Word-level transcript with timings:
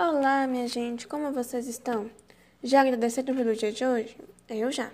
Olá, 0.00 0.46
minha 0.46 0.68
gente, 0.68 1.08
como 1.08 1.32
vocês 1.32 1.66
estão? 1.66 2.08
Já 2.62 2.82
agradeceram 2.82 3.34
pelo 3.34 3.52
dia 3.56 3.72
de 3.72 3.84
hoje? 3.84 4.16
Eu 4.48 4.70
já. 4.70 4.92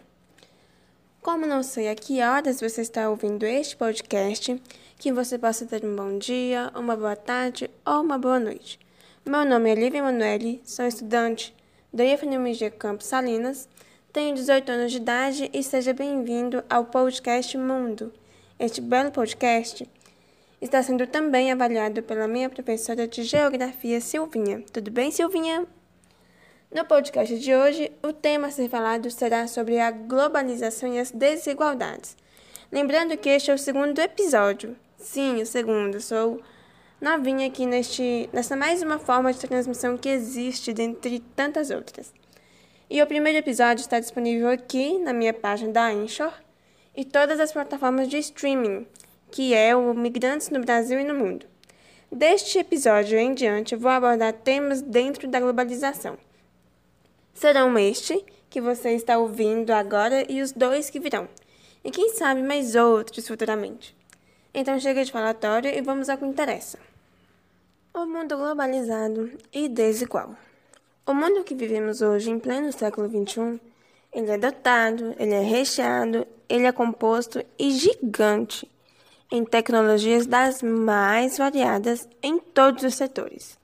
Como 1.21 1.45
não 1.45 1.63
sei 1.63 1.91
a 1.91 1.95
que 1.95 2.23
horas 2.23 2.59
você 2.59 2.81
está 2.81 3.11
ouvindo 3.11 3.45
este 3.45 3.77
podcast, 3.77 4.59
que 4.97 5.13
você 5.13 5.39
possa 5.39 5.67
ter 5.67 5.85
um 5.85 5.95
bom 5.95 6.17
dia, 6.17 6.73
uma 6.75 6.97
boa 6.97 7.15
tarde 7.15 7.69
ou 7.85 8.01
uma 8.01 8.17
boa 8.17 8.41
noite. 8.41 8.81
Meu 9.27 9.45
nome 9.45 9.73
é 9.73 9.75
Lívia 9.75 9.99
Emanuele, 9.99 10.63
sou 10.65 10.87
estudante 10.87 11.55
do 11.93 12.03
IFNMG 12.03 12.71
Campos 12.71 13.05
Salinas, 13.05 13.69
tenho 14.11 14.35
18 14.35 14.73
anos 14.73 14.91
de 14.91 14.97
idade 14.97 15.51
e 15.53 15.63
seja 15.63 15.93
bem-vindo 15.93 16.65
ao 16.71 16.87
podcast 16.87 17.59
Mundo. 17.59 18.11
Este 18.59 18.81
belo 18.81 19.11
podcast 19.11 19.87
está 20.65 20.83
sendo 20.83 21.07
também 21.07 21.53
avaliado 21.53 22.03
pela 22.03 22.27
minha 22.27 22.49
professora 22.49 23.07
de 23.07 23.23
Geografia, 23.23 24.01
Silvinha. 24.01 24.65
Tudo 24.73 24.91
bem, 24.91 25.11
Silvinha? 25.11 25.67
No 26.73 26.87
podcast 26.87 27.39
de 27.39 27.55
hoje, 27.55 27.93
o 28.03 28.15
tema 28.15 28.47
a 28.47 28.51
ser 28.51 28.71
falado 28.71 29.11
será 29.11 29.47
sobre 29.47 29.79
a 29.79 29.91
globalização 29.91 30.93
e 30.93 30.99
as 30.99 31.11
desigualdades. 31.11 32.17
Lembrando 32.73 33.17
que 33.19 33.29
este 33.29 33.51
é 33.51 33.55
o 33.55 33.59
segundo 33.59 33.99
episódio. 33.99 34.75
Sim, 34.97 35.43
o 35.43 35.47
segundo. 35.47 36.01
Sou 36.01 36.41
novinha 36.99 37.47
aqui 37.47 37.67
neste, 37.67 38.31
nessa 38.33 38.57
mais 38.57 38.83
uma 38.83 38.99
forma 38.99 39.35
de 39.35 39.41
transmissão 39.41 39.99
que 39.99 40.09
existe 40.09 40.73
dentre 40.73 41.21
tantas 41.37 41.69
outras. 41.69 42.11
E 42.89 43.03
o 43.03 43.07
primeiro 43.07 43.39
episódio 43.39 43.83
está 43.83 44.01
disponível 44.01 44.49
aqui 44.49 44.99
na 44.99 45.13
minha 45.13 45.35
página 45.35 45.73
da 45.73 45.89
Anchor 45.89 46.33
e 46.97 47.05
todas 47.05 47.39
as 47.39 47.53
plataformas 47.53 48.09
de 48.09 48.17
streaming 48.17 48.87
que 49.35 49.53
é 49.53 49.75
o 49.75 49.93
Migrantes 49.93 50.49
no 50.49 50.61
Brasil 50.61 51.01
e 51.01 51.03
no 51.03 51.13
Mundo. 51.13 51.45
Deste 52.09 52.57
episódio 52.57 53.19
em 53.19 53.35
diante, 53.35 53.75
vou 53.75 53.91
abordar 53.91 54.33
temas 54.33 54.81
dentro 54.81 55.27
da 55.27 55.41
globalização. 55.41 56.17
Serão 57.35 57.77
este 57.77 58.25
que 58.49 58.61
você 58.61 58.91
está 58.91 59.19
ouvindo 59.19 59.73
agora 59.73 60.25
e 60.31 60.41
os 60.41 60.53
dois 60.53 60.89
que 60.89 61.01
virão, 61.01 61.29
e 61.83 61.91
quem 61.91 62.11
sabe 62.11 62.45
mais 62.45 62.77
outros 62.77 63.27
futuramente. 63.27 63.97
Então 64.55 64.79
chega 64.79 65.05
de 65.05 65.11
falatório 65.11 65.69
e 65.69 65.81
vamos 65.81 66.09
ao 66.09 66.17
que 66.17 66.25
interessa. 66.25 66.79
O 67.93 68.07
mundo 68.07 68.37
globalizado 68.37 69.33
e 69.53 69.69
desigual. 69.69 70.37
O 71.05 71.13
mundo 71.13 71.43
que 71.43 71.57
vivemos 71.57 72.03
hoje, 72.03 72.31
em 72.31 72.39
pleno 72.39 72.73
século 72.73 73.09
XXI, 73.09 73.61
ele 74.13 74.31
é 74.31 74.39
dotado, 74.39 75.13
ele 75.19 75.35
é 75.35 75.43
recheado, 75.43 76.25
ele 76.49 76.67
é 76.67 76.71
composto 76.71 77.45
e 77.59 77.73
gigante 77.73 78.73
em 79.31 79.45
tecnologias 79.45 80.27
das 80.27 80.63
mais 80.63 81.39
variadas 81.39 82.09
em 82.23 82.39
todos 82.39 82.85
os 82.85 82.95
setores. 82.95 83.59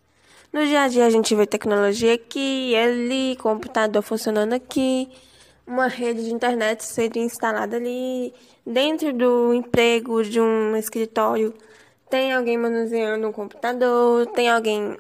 No 0.53 0.65
dia 0.67 0.83
a 0.83 0.89
dia 0.89 1.07
a 1.07 1.11
gente 1.11 1.35
vê 1.35 1.47
tecnologia 1.47 2.15
aqui, 2.15 2.75
ali, 2.77 3.37
computador 3.37 4.03
funcionando 4.03 4.53
aqui, 4.53 5.09
uma 5.67 5.87
rede 5.87 6.25
de 6.25 6.35
internet 6.35 6.85
sendo 6.85 7.19
instalada 7.19 7.77
ali, 7.77 8.35
dentro 8.67 9.13
do 9.13 9.55
emprego 9.55 10.25
de 10.25 10.41
um 10.41 10.75
escritório 10.77 11.55
tem 12.11 12.33
alguém 12.33 12.59
manuseando 12.59 13.29
um 13.29 13.33
computador, 13.33 14.27
tem 14.27 14.51
alguém 14.51 14.99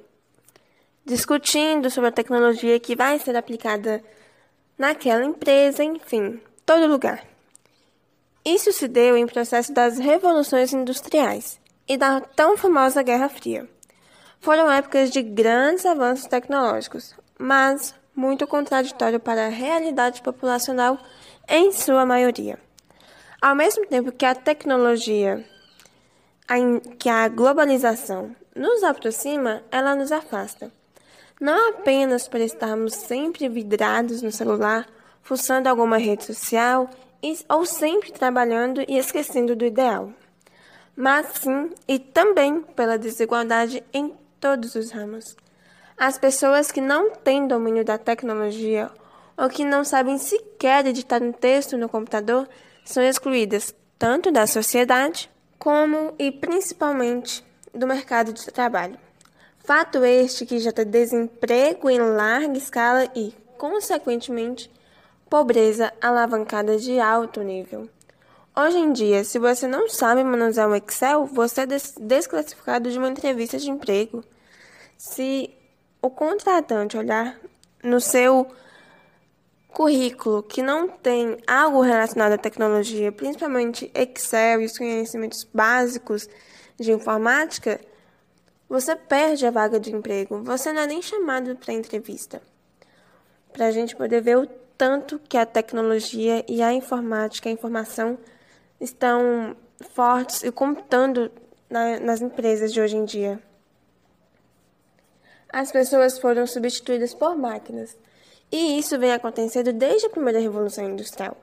discutindo 1.05 1.91
sobre 1.91 2.08
a 2.08 2.12
tecnologia 2.12 2.78
que 2.78 2.95
vai 2.95 3.19
ser 3.19 3.36
aplicada 3.36 4.00
naquela 4.78 5.24
empresa, 5.24 5.83
enfim, 5.83 6.41
todo 6.64 6.86
lugar. 6.86 7.30
Isso 8.44 8.72
se 8.72 8.88
deu 8.88 9.16
em 9.16 9.27
processo 9.27 9.72
das 9.72 9.98
revoluções 9.98 10.72
industriais 10.72 11.60
e 11.86 11.96
da 11.96 12.20
tão 12.20 12.56
famosa 12.56 13.02
Guerra 13.02 13.28
Fria. 13.28 13.69
Foram 14.41 14.70
épocas 14.70 15.10
de 15.10 15.20
grandes 15.20 15.84
avanços 15.84 16.27
tecnológicos, 16.27 17.14
mas 17.38 17.94
muito 18.16 18.46
contraditório 18.46 19.20
para 19.20 19.46
a 19.46 19.50
realidade 19.50 20.22
populacional 20.22 20.98
em 21.46 21.70
sua 21.70 22.06
maioria. 22.06 22.58
Ao 23.42 23.55
mesmo 23.55 23.86
tempo 23.86 24.11
que 24.12 24.24
a 24.24 24.34
tecnologia, 24.34 25.45
que 26.98 27.08
a 27.08 27.29
globalização 27.29 28.34
nos 28.55 28.83
aproxima, 28.83 29.62
ela 29.70 29.95
nos 29.95 30.11
afasta. 30.11 30.73
Não 31.39 31.70
apenas 31.70 32.27
por 32.27 32.40
estarmos 32.40 32.95
sempre 32.95 33.48
vidrados 33.48 34.23
no 34.23 34.33
celular, 34.33 34.86
fuçando 35.23 35.68
alguma 35.68 35.98
rede 35.98 36.24
social 36.24 36.89
ou 37.48 37.67
sempre 37.67 38.13
trabalhando 38.13 38.83
e 38.89 38.98
esquecendo 38.98 39.55
do 39.55 39.64
ideal, 39.64 40.13
mas 40.97 41.27
sim 41.35 41.70
e 41.86 41.98
também 41.98 42.63
pela 42.63 42.98
desigualdade 42.98 43.85
em 43.92 44.14
todos 44.41 44.75
os 44.75 44.91
ramos. 44.91 45.36
As 45.97 46.19
pessoas 46.19 46.73
que 46.73 46.80
não 46.80 47.11
têm 47.11 47.47
domínio 47.47 47.85
da 47.85 47.98
tecnologia 47.98 48.91
ou 49.36 49.48
que 49.48 49.64
não 49.64 49.85
sabem 49.85 50.19
sequer 50.19 50.86
editar 50.86 51.23
um 51.23 51.33
texto 51.33 51.77
no 51.77 51.89
computador 51.89 52.48
são 52.85 53.03
excluídas 53.03 53.75
tanto 53.98 54.30
da 54.30 54.47
sociedade 54.47 55.30
como 55.59 56.14
e 56.19 56.33
principalmente 56.33 57.45
do 57.75 57.86
mercado 57.86 58.33
de 58.33 58.47
trabalho. 58.47 58.98
Fato 59.59 60.05
este 60.05 60.47
que 60.47 60.59
já 60.59 60.73
tem 60.73 60.86
desemprego 60.86 61.91
em 61.91 61.98
larga 61.98 62.57
escala 62.57 63.11
e, 63.14 63.35
consequentemente, 63.59 64.70
pobreza 65.30 65.92
alavancada 66.02 66.77
de 66.77 66.98
alto 66.98 67.41
nível. 67.41 67.89
Hoje 68.55 68.79
em 68.79 68.92
dia, 68.92 69.23
se 69.23 69.39
você 69.39 69.68
não 69.68 69.89
sabe 69.89 70.24
manusear 70.24 70.68
um 70.68 70.74
Excel, 70.74 71.24
você 71.24 71.61
é 71.61 71.67
des 71.67 71.95
desclassificado 72.01 72.91
de 72.91 72.98
uma 72.98 73.08
entrevista 73.08 73.57
de 73.57 73.70
emprego. 73.70 74.24
Se 74.98 75.48
o 76.02 76.11
contratante 76.11 76.98
olhar 76.98 77.39
no 77.83 78.01
seu 78.01 78.48
currículo 79.68 80.42
que 80.42 80.63
não 80.63 80.89
tem 80.89 81.39
algo 81.47 81.80
relacionado 81.80 82.33
à 82.33 82.39
tecnologia, 82.39 83.12
principalmente 83.12 83.89
Excel 83.95 84.62
e 84.62 84.64
os 84.64 84.77
conhecimentos 84.77 85.45
básicos 85.55 86.29
de 86.77 86.91
informática, 86.91 87.80
você 88.68 88.97
perde 88.97 89.47
a 89.47 89.51
vaga 89.52 89.79
de 89.79 89.95
emprego. 89.95 90.42
Você 90.42 90.73
não 90.73 90.83
é 90.83 90.86
nem 90.89 91.01
chamado 91.01 91.55
para 91.55 91.73
entrevista. 91.73 92.42
Para 93.52 93.67
a 93.67 93.70
gente 93.70 93.95
poder 93.95 94.20
ver 94.23 94.39
o 94.39 94.61
tanto 94.80 95.18
que 95.29 95.36
a 95.36 95.45
tecnologia 95.45 96.42
e 96.48 96.63
a 96.63 96.73
informática, 96.73 97.51
a 97.51 97.52
informação, 97.52 98.17
estão 98.80 99.55
fortes 99.91 100.42
e 100.42 100.51
computando 100.51 101.30
na, 101.68 102.01
nas 102.01 102.23
empresas 102.23 102.73
de 102.73 102.80
hoje 102.80 102.96
em 102.96 103.05
dia. 103.05 103.39
As 105.52 105.70
pessoas 105.70 106.18
foram 106.18 106.46
substituídas 106.46 107.13
por 107.13 107.36
máquinas, 107.36 107.95
e 108.51 108.79
isso 108.79 108.98
vem 108.98 109.13
acontecendo 109.13 109.70
desde 109.70 110.07
a 110.07 110.11
primeira 110.11 110.41
revolução 110.41 110.89
industrial. 110.89 111.36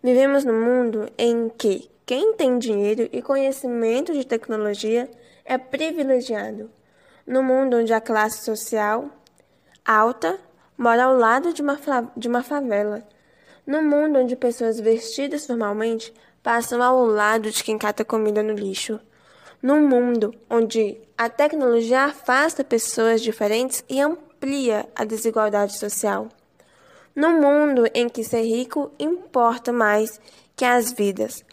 Vivemos 0.00 0.44
num 0.44 0.64
mundo 0.64 1.10
em 1.18 1.48
que 1.48 1.90
quem 2.06 2.34
tem 2.34 2.56
dinheiro 2.56 3.08
e 3.10 3.20
conhecimento 3.20 4.12
de 4.12 4.24
tecnologia 4.24 5.10
é 5.44 5.58
privilegiado. 5.58 6.70
No 7.26 7.42
mundo 7.42 7.78
onde 7.78 7.92
a 7.92 8.00
classe 8.00 8.44
social 8.44 9.10
alta 9.84 10.38
mora 10.80 11.04
ao 11.04 11.14
lado 11.14 11.52
de 11.52 11.60
uma, 11.60 11.78
de 12.16 12.26
uma 12.26 12.42
favela. 12.42 13.06
No 13.66 13.82
mundo 13.82 14.18
onde 14.18 14.34
pessoas 14.34 14.80
vestidas 14.80 15.46
formalmente 15.46 16.10
passam 16.42 16.82
ao 16.82 17.04
lado 17.04 17.50
de 17.50 17.62
quem 17.62 17.76
cata 17.76 18.02
comida 18.02 18.42
no 18.42 18.54
lixo. 18.54 18.98
Num 19.62 19.86
mundo 19.86 20.34
onde 20.48 20.96
a 21.18 21.28
tecnologia 21.28 22.04
afasta 22.04 22.64
pessoas 22.64 23.20
diferentes 23.20 23.84
e 23.90 24.00
amplia 24.00 24.88
a 24.96 25.04
desigualdade 25.04 25.78
social. 25.78 26.30
Num 27.14 27.38
mundo 27.42 27.86
em 27.92 28.08
que 28.08 28.24
ser 28.24 28.40
rico 28.40 28.90
importa 28.98 29.70
mais 29.70 30.18
que 30.56 30.64
as 30.64 30.92
vidas. 30.92 31.44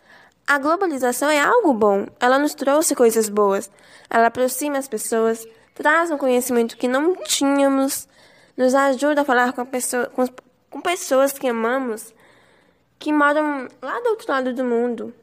A 0.47 0.57
globalização 0.57 1.29
é 1.29 1.41
algo 1.41 1.73
bom, 1.73 2.05
ela 2.17 2.39
nos 2.39 2.53
trouxe 2.53 2.95
coisas 2.95 3.27
boas. 3.27 3.69
Ela 4.09 4.27
aproxima 4.27 4.77
as 4.77 4.87
pessoas, 4.87 5.45
traz 5.75 6.09
um 6.09 6.17
conhecimento 6.17 6.77
que 6.77 6.87
não 6.87 7.13
tínhamos 7.25 8.07
nos 8.57 8.73
ajuda 8.73 9.21
a 9.21 9.25
falar 9.25 9.53
com, 9.53 9.63
pessoa, 9.63 10.07
com, 10.07 10.25
com 10.69 10.81
pessoas 10.81 11.37
que 11.37 11.47
amamos, 11.47 12.13
que 12.97 13.13
moram 13.13 13.67
lá 13.79 13.99
do 13.99 14.09
outro 14.09 14.31
lado 14.31 14.53
do 14.53 14.65
mundo. 14.65 15.13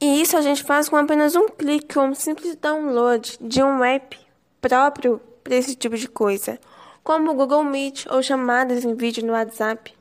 E 0.00 0.22
isso 0.22 0.36
a 0.36 0.40
gente 0.40 0.64
faz 0.64 0.88
com 0.88 0.96
apenas 0.96 1.36
um 1.36 1.48
clique 1.48 1.98
ou 1.98 2.06
um 2.06 2.14
simples 2.14 2.56
download 2.56 3.38
de 3.40 3.62
um 3.62 3.84
app 3.84 4.18
próprio 4.60 5.20
para 5.42 5.54
esse 5.54 5.76
tipo 5.76 5.96
de 5.96 6.08
coisa, 6.08 6.58
como 7.02 7.30
o 7.30 7.34
Google 7.34 7.62
Meet 7.62 8.06
ou 8.06 8.22
chamadas 8.22 8.82
em 8.84 8.94
vídeo 8.94 9.24
no 9.24 9.34
WhatsApp. 9.34 9.94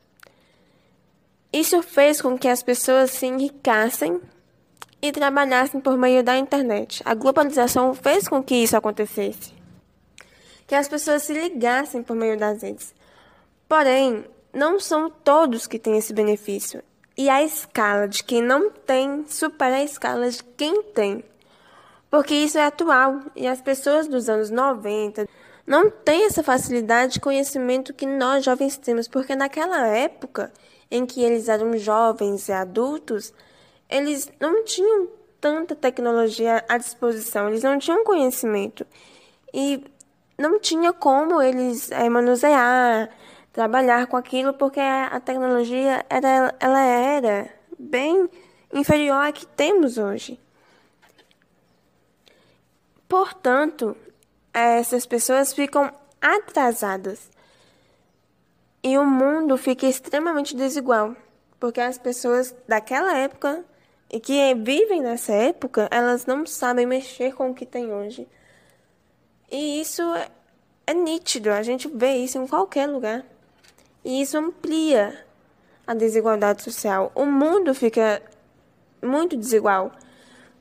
Isso 1.51 1.83
fez 1.83 2.21
com 2.21 2.37
que 2.37 2.47
as 2.47 2.63
pessoas 2.63 3.11
se 3.11 3.27
enriquecessem 3.27 4.19
e 5.01 5.11
trabalhassem 5.11 5.81
por 5.81 5.97
meio 5.97 6.23
da 6.23 6.37
internet. 6.37 7.01
A 7.05 7.13
globalização 7.13 7.93
fez 7.93 8.27
com 8.27 8.41
que 8.41 8.55
isso 8.55 8.75
acontecesse 8.75 9.62
que 10.67 10.75
as 10.75 10.87
pessoas 10.87 11.23
se 11.23 11.33
ligassem 11.33 12.03
por 12.03 12.15
meio 12.15 12.37
das 12.37 12.61
redes. 12.61 12.93
Porém, 13.67 14.25
não 14.53 14.79
são 14.79 15.09
todos 15.09 15.67
que 15.67 15.79
têm 15.79 15.97
esse 15.97 16.13
benefício. 16.13 16.83
E 17.17 17.29
a 17.29 17.43
escala 17.43 18.07
de 18.07 18.23
quem 18.23 18.41
não 18.41 18.69
tem 18.69 19.25
supera 19.27 19.77
a 19.77 19.83
escala 19.83 20.29
de 20.29 20.43
quem 20.43 20.83
tem. 20.83 21.23
Porque 22.09 22.33
isso 22.33 22.57
é 22.57 22.65
atual 22.65 23.19
e 23.35 23.47
as 23.47 23.61
pessoas 23.61 24.07
dos 24.07 24.29
anos 24.29 24.49
90 24.49 25.27
não 25.65 25.89
têm 25.89 26.25
essa 26.25 26.43
facilidade 26.43 27.13
de 27.13 27.19
conhecimento 27.19 27.93
que 27.93 28.05
nós 28.05 28.43
jovens 28.43 28.77
temos, 28.77 29.07
porque 29.07 29.35
naquela 29.35 29.87
época 29.87 30.51
em 30.91 31.05
que 31.05 31.23
eles 31.23 31.47
eram 31.47 31.75
jovens 31.77 32.47
e 32.49 32.51
adultos, 32.51 33.33
eles 33.89 34.31
não 34.39 34.63
tinham 34.63 35.07
tanta 35.41 35.75
tecnologia 35.75 36.63
à 36.69 36.77
disposição, 36.77 37.47
eles 37.47 37.63
não 37.63 37.79
tinham 37.79 38.03
conhecimento 38.03 38.85
e 39.53 39.83
não 40.37 40.59
tinha 40.59 40.91
como 40.91 41.41
eles 41.41 41.91
é, 41.91 42.09
manusear, 42.09 43.09
trabalhar 43.51 44.07
com 44.07 44.17
aquilo, 44.17 44.53
porque 44.53 44.79
a 44.79 45.19
tecnologia 45.19 46.05
era, 46.09 46.55
ela 46.59 46.81
era 46.81 47.49
bem 47.77 48.29
inferior 48.73 49.25
à 49.25 49.31
que 49.31 49.45
temos 49.45 49.97
hoje. 49.97 50.39
Portanto, 53.07 53.95
essas 54.53 55.05
pessoas 55.05 55.53
ficam 55.53 55.93
atrasadas 56.19 57.29
e 58.83 58.97
o 58.97 59.05
mundo 59.05 59.55
fica 59.57 59.85
extremamente 59.85 60.55
desigual, 60.55 61.15
porque 61.59 61.79
as 61.79 61.97
pessoas 61.97 62.55
daquela 62.67 63.15
época 63.17 63.63
e 64.11 64.19
que 64.19 64.53
vivem 64.55 65.01
nessa 65.01 65.33
época, 65.33 65.87
elas 65.91 66.25
não 66.25 66.45
sabem 66.45 66.85
mexer 66.85 67.33
com 67.33 67.49
o 67.49 67.53
que 67.53 67.65
tem 67.65 67.91
hoje. 67.91 68.27
E 69.51 69.81
isso 69.81 70.01
é, 70.15 70.29
é 70.87 70.93
nítido, 70.93 71.51
a 71.51 71.63
gente 71.63 71.87
vê 71.87 72.13
isso 72.15 72.37
em 72.37 72.47
qualquer 72.47 72.87
lugar. 72.87 73.23
E 74.03 74.21
isso 74.21 74.37
amplia 74.37 75.25
a 75.85 75.93
desigualdade 75.93 76.63
social. 76.63 77.11
O 77.15 77.25
mundo 77.25 77.73
fica 77.73 78.21
muito 79.01 79.35
desigual, 79.35 79.91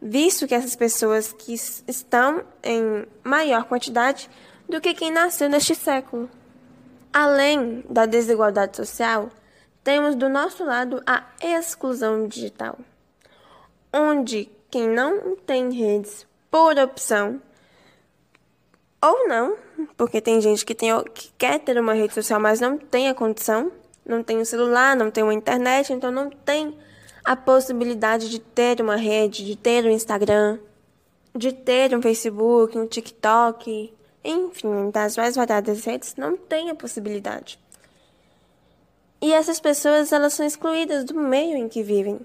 visto 0.01 0.47
que 0.47 0.55
essas 0.55 0.77
pessoas 0.77 1.33
que 1.33 1.55
estão 1.55 2.45
em 2.63 3.07
maior 3.23 3.65
quantidade 3.65 4.29
do 4.69 4.81
que 4.81 4.95
quem 4.95 5.11
nasceu 5.11 5.49
neste 5.49 5.75
século. 5.75 6.29
Além 7.13 7.85
da 7.89 8.07
desigualdade 8.07 8.77
social, 8.77 9.31
temos 9.85 10.15
do 10.15 10.29
nosso 10.29 10.65
lado 10.65 11.03
a 11.07 11.25
exclusão 11.41 12.27
digital, 12.27 12.79
onde 13.93 14.49
quem 14.71 14.89
não 14.89 15.37
tem 15.37 15.71
redes 15.71 16.27
por 16.51 16.79
opção 16.79 17.41
ou 19.03 19.27
não, 19.27 19.57
porque 19.97 20.21
tem 20.21 20.41
gente 20.41 20.65
que, 20.65 20.75
tem, 20.75 20.91
que 21.13 21.33
quer 21.37 21.59
ter 21.59 21.77
uma 21.79 21.93
rede 21.93 22.15
social, 22.15 22.39
mas 22.39 22.61
não 22.61 22.79
tem 22.79 23.09
a 23.09 23.15
condição, 23.15 23.73
não 24.07 24.23
tem 24.23 24.39
um 24.39 24.45
celular, 24.45 24.95
não 24.95 25.11
tem 25.11 25.25
uma 25.25 25.35
internet, 25.35 25.93
então 25.93 26.13
não 26.13 26.31
tem 26.31 26.79
a 27.25 27.35
possibilidade 27.35 28.31
de 28.31 28.39
ter 28.39 28.81
uma 28.81 28.97
rede, 28.97 29.45
de 29.45 29.57
ter 29.57 29.85
um 29.85 29.91
Instagram, 29.91 30.59
de 31.35 31.53
ter 31.53 31.97
um 31.97 32.01
Facebook, 32.01 32.79
um 32.79 32.87
TikTok, 32.87 33.93
enfim, 34.25 34.91
das 34.91 35.17
mais 35.17 35.35
variadas 35.35 35.85
redes, 35.85 36.15
não 36.17 36.37
tem 36.37 36.71
a 36.71 36.75
possibilidade. 36.75 37.59
E 39.21 39.33
essas 39.33 39.61
pessoas, 39.61 40.13
elas 40.13 40.33
são 40.33 40.47
excluídas 40.47 41.05
do 41.05 41.15
meio 41.15 41.57
em 41.57 41.69
que 41.69 41.83
vivem. 41.83 42.21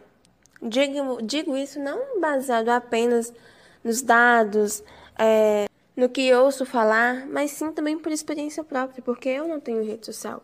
Digo, 0.62 1.22
digo 1.22 1.56
isso 1.56 1.80
não 1.80 2.20
baseado 2.20 2.70
apenas 2.70 3.32
nos 3.84 4.02
dados, 4.02 4.84
é, 5.18 5.68
no 5.98 6.08
que 6.08 6.34
ouço 6.34 6.66
falar, 6.66 7.28
mas 7.28 7.52
sim 7.52 7.74
também 7.74 7.98
por 7.98 8.12
experiência 8.12 8.64
própria, 8.64 9.02
porque 9.02 9.28
eu 9.28 9.48
não 9.48 9.60
tenho 9.60 9.84
rede 9.84 10.06
social. 10.06 10.42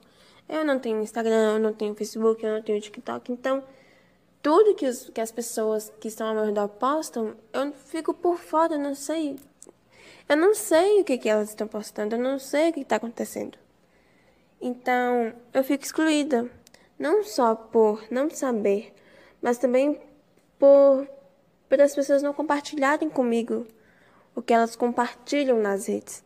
Eu 0.50 0.66
não 0.66 0.80
tenho 0.80 1.02
Instagram, 1.02 1.54
eu 1.54 1.60
não 1.60 1.74
tenho 1.74 1.96
Facebook, 1.96 2.44
eu 2.44 2.56
não 2.56 2.62
tenho 2.62 2.82
TikTok. 2.82 3.32
Então, 3.32 3.64
tudo 4.42 4.76
que, 4.76 4.86
os, 4.86 5.10
que 5.12 5.22
as 5.22 5.32
pessoas 5.32 5.94
que 6.02 6.10
estão 6.10 6.28
ao 6.28 6.36
meu 6.36 6.46
redor 6.46 6.68
postam, 6.68 7.36
eu 7.54 7.72
fico 7.72 8.14
por 8.14 8.38
fora, 8.38 8.74
eu 8.74 8.80
não 8.80 8.94
sei 8.94 9.38
eu 10.28 10.38
não 10.38 10.56
sei 10.56 11.02
o 11.02 11.04
que, 11.04 11.18
que 11.18 11.30
elas 11.30 11.50
estão 11.50 11.68
postando, 11.68 12.16
eu 12.16 12.20
não 12.20 12.40
sei 12.40 12.70
o 12.70 12.74
que 12.74 12.80
está 12.80 12.96
acontecendo. 12.96 13.58
Então, 14.62 15.34
eu 15.54 15.64
fico 15.64 15.84
excluída. 15.84 16.50
Não 16.98 17.24
só 17.24 17.54
por 17.54 18.06
não 18.10 18.30
saber, 18.30 18.94
mas 19.42 19.58
também 19.58 20.00
por, 20.58 21.08
por 21.68 21.82
as 21.82 21.94
pessoas 21.94 22.24
não 22.24 22.34
compartilharem 22.34 23.10
comigo 23.10 23.68
o 24.36 24.42
que 24.42 24.54
elas 24.54 24.76
compartilham 24.76 25.62
nas 25.62 25.88
redes. 25.88 26.24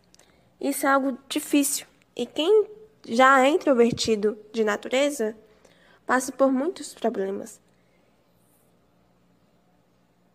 Isso 0.59 0.85
é 0.85 0.89
algo 0.89 1.17
difícil. 1.29 1.85
E 2.15 2.25
quem 2.25 2.67
já 3.07 3.43
é 3.45 3.49
introvertido 3.49 4.37
de 4.51 4.63
natureza 4.63 5.35
passa 6.05 6.31
por 6.31 6.51
muitos 6.51 6.93
problemas. 6.93 7.59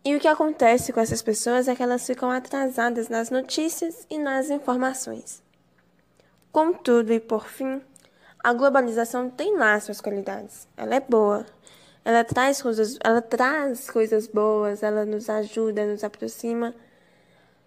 E 0.05 0.17
o 0.17 0.21
que 0.21 0.29
acontece 0.29 0.93
com 0.93 1.01
essas 1.01 1.23
pessoas 1.23 1.69
é 1.69 1.77
que 1.77 1.83
elas 1.83 2.05
ficam 2.07 2.31
atrasadas 2.31 3.09
nas 3.09 3.31
notícias 3.31 4.07
e 4.11 4.19
nas 4.19 4.51
informações. 4.51 5.43
Contudo, 6.51 7.13
e 7.13 7.21
por 7.21 7.47
fim, 7.47 7.81
a 8.43 8.53
globalização 8.53 9.31
tem 9.31 9.57
lá 9.57 9.79
suas 9.79 10.01
qualidades. 10.01 10.67
Ela 10.77 10.97
é 10.97 11.01
boa. 11.01 11.47
Ela 12.05 12.25
traz 12.25 12.61
coisas, 12.61 12.99
ela 13.03 13.23
traz 13.23 13.89
coisas 13.89 14.27
boas, 14.27 14.83
ela 14.83 15.05
nos 15.05 15.31
ajuda, 15.31 15.87
nos 15.87 16.03
aproxima, 16.03 16.75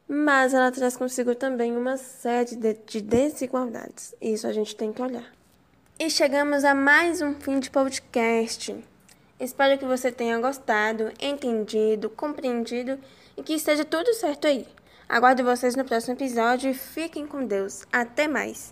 mas 0.08 0.54
ela 0.54 0.72
traz 0.72 0.96
consigo 0.96 1.34
também 1.36 1.76
uma 1.76 1.98
série 1.98 2.56
de, 2.56 2.74
de 2.86 3.02
desigualdades. 3.02 4.14
Isso 4.22 4.48
a 4.48 4.54
gente 4.54 4.76
tem 4.76 4.94
que 4.94 5.02
olhar. 5.02 5.26
E 5.98 6.10
chegamos 6.10 6.64
a 6.64 6.76
mais 6.76 7.22
um 7.22 7.34
fim 7.34 7.60
de 7.60 7.70
podcast. 7.70 8.76
Espero 9.40 9.78
que 9.78 9.86
você 9.86 10.12
tenha 10.12 10.40
gostado, 10.40 11.12
entendido, 11.20 12.10
compreendido 12.10 13.00
e 13.38 13.44
que 13.44 13.54
esteja 13.54 13.84
tudo 13.84 14.14
certo 14.14 14.48
aí. 14.48 14.66
Aguardo 15.08 15.44
vocês 15.44 15.76
no 15.76 15.86
próximo 15.86 16.16
episódio 16.16 16.72
e 16.72 16.74
fiquem 16.74 17.28
com 17.28 17.46
Deus. 17.46 17.84
Até 17.92 18.28
mais! 18.28 18.64